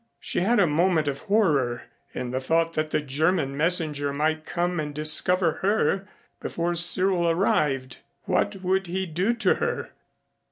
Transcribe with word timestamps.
She 0.19 0.39
had 0.39 0.59
a 0.59 0.65
moment 0.65 1.07
of 1.07 1.19
horror 1.29 1.83
in 2.11 2.31
the 2.31 2.39
thought 2.39 2.73
that 2.73 2.89
the 2.89 3.01
German 3.01 3.55
messenger 3.55 4.11
might 4.11 4.47
come 4.47 4.79
and 4.79 4.95
discover 4.95 5.59
her 5.61 6.07
before 6.39 6.73
Cyril 6.73 7.29
arrived. 7.29 7.97
What 8.23 8.63
would 8.63 8.87
he 8.87 9.05
do 9.05 9.35
to 9.35 9.55
her? 9.57 9.91